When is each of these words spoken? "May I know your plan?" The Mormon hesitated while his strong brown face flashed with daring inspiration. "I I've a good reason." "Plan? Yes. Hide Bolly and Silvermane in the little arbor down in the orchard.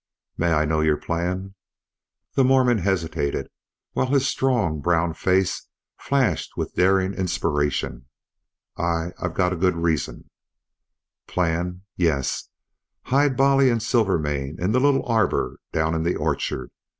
"May 0.35 0.51
I 0.51 0.65
know 0.65 0.81
your 0.81 0.97
plan?" 0.97 1.53
The 2.33 2.43
Mormon 2.43 2.79
hesitated 2.79 3.51
while 3.91 4.07
his 4.07 4.27
strong 4.27 4.79
brown 4.79 5.13
face 5.13 5.67
flashed 5.99 6.57
with 6.57 6.73
daring 6.73 7.13
inspiration. 7.13 8.07
"I 8.75 9.11
I've 9.21 9.37
a 9.39 9.55
good 9.55 9.75
reason." 9.75 10.31
"Plan? 11.27 11.83
Yes. 11.97 12.49
Hide 13.03 13.37
Bolly 13.37 13.69
and 13.69 13.77
Silvermane 13.79 14.57
in 14.59 14.71
the 14.71 14.79
little 14.79 15.05
arbor 15.07 15.59
down 15.71 15.93
in 15.93 16.01
the 16.01 16.15
orchard. 16.15 16.71